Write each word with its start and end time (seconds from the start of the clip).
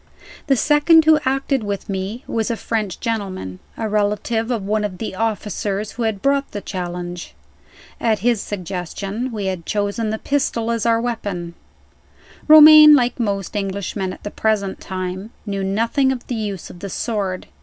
The 0.47 0.55
second 0.55 1.05
who 1.05 1.19
acted 1.25 1.63
with 1.63 1.87
me 1.87 2.23
was 2.25 2.49
a 2.49 2.57
French 2.57 2.99
gentleman, 2.99 3.59
a 3.77 3.87
relative 3.87 4.49
of 4.49 4.63
one 4.65 4.83
of 4.83 4.97
the 4.97 5.13
officers 5.13 5.91
who 5.91 6.01
had 6.01 6.23
brought 6.23 6.49
the 6.53 6.59
challenge. 6.59 7.35
At 7.99 8.17
his 8.25 8.41
suggestion, 8.41 9.31
we 9.31 9.45
had 9.45 9.63
chosen 9.67 10.09
the 10.09 10.17
pistol 10.17 10.71
as 10.71 10.87
our 10.87 10.99
weapon. 10.99 11.53
Romayne, 12.47 12.95
like 12.95 13.19
most 13.19 13.55
Englishmen 13.55 14.11
at 14.11 14.23
the 14.23 14.31
present 14.31 14.79
time, 14.79 15.29
knew 15.45 15.63
nothing 15.63 16.11
of 16.11 16.25
the 16.25 16.33
use 16.33 16.71
of 16.71 16.79
the 16.79 16.89
sword. 16.89 17.45